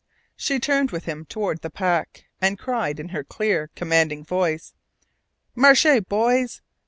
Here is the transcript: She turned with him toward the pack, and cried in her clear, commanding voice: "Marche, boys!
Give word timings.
She 0.35 0.59
turned 0.59 0.89
with 0.89 1.05
him 1.05 1.25
toward 1.25 1.61
the 1.61 1.69
pack, 1.69 2.23
and 2.41 2.57
cried 2.57 2.99
in 2.99 3.09
her 3.09 3.23
clear, 3.23 3.69
commanding 3.75 4.25
voice: 4.25 4.73
"Marche, 5.53 5.85
boys! 6.09 6.63